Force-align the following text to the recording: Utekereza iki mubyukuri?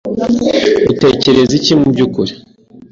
Utekereza 0.91 1.53
iki 1.59 1.71
mubyukuri? 1.79 2.33